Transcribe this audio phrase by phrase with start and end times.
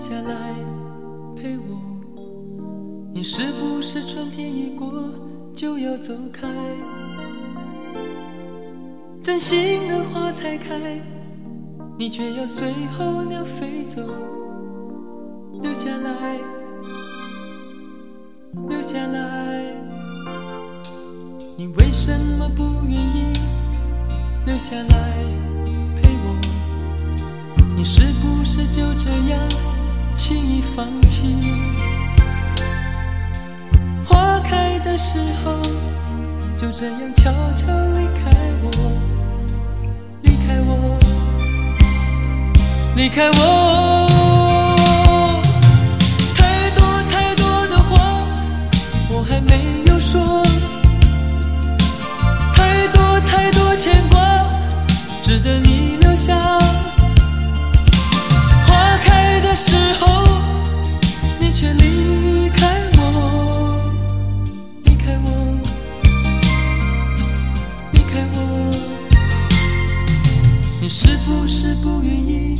[0.00, 0.54] 下来
[1.36, 1.78] 陪我？
[3.12, 4.90] 你是不是春天一过
[5.54, 6.48] 就要走开？
[9.22, 10.98] 真心的花才开，
[11.98, 14.00] 你却要随候鸟飞走。
[15.60, 16.38] 留下来，
[18.70, 19.62] 留下来，
[21.58, 23.34] 你为什么不愿意
[24.46, 25.12] 留下来
[25.94, 26.40] 陪我？
[27.76, 29.38] 你是不是就这样
[30.20, 31.34] 轻易放弃？
[34.04, 35.54] 花开的时候，
[36.54, 38.30] 就这样悄悄离开
[38.62, 38.70] 我，
[40.20, 40.98] 离开我，
[42.96, 43.99] 离开我。
[71.52, 72.54] 是不愿意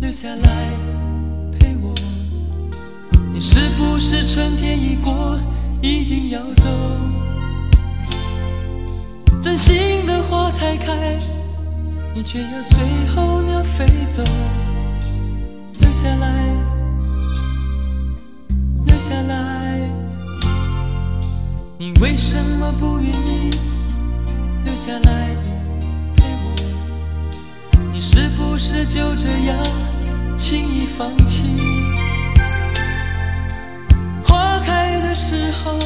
[0.00, 0.70] 留下来
[1.58, 1.92] 陪我？
[3.34, 5.36] 你是不是春天一过
[5.82, 6.62] 一定要走？
[9.42, 11.18] 真心的花才开，
[12.14, 12.78] 你却要随
[13.16, 14.22] 候鸟飞走。
[15.80, 16.54] 留下来，
[18.86, 19.80] 留下来，
[21.78, 23.50] 你为什么不愿意
[24.64, 25.21] 留下来
[28.52, 29.56] 不是就这样
[30.36, 31.42] 轻易放弃？
[34.22, 35.78] 花开的时候，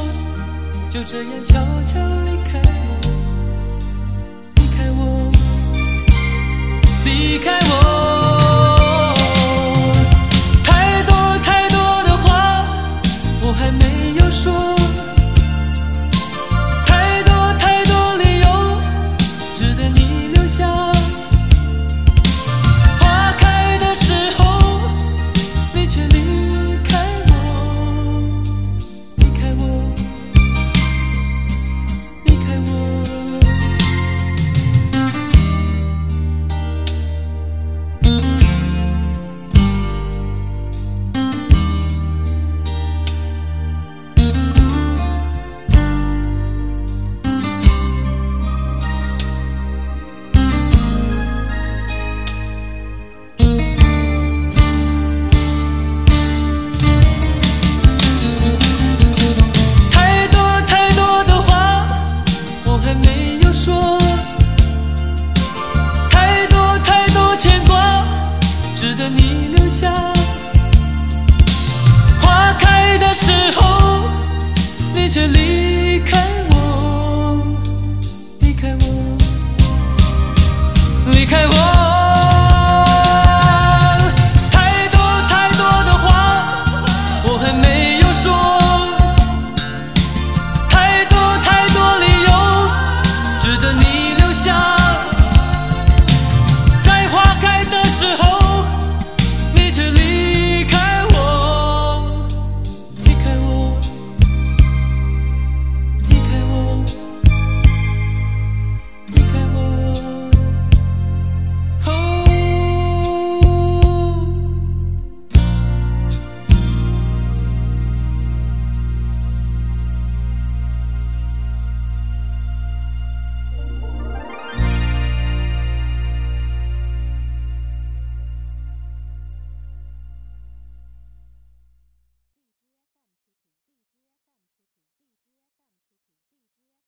[0.89, 1.53] 就这样悄
[1.85, 2.61] 悄离开
[3.03, 3.06] 我，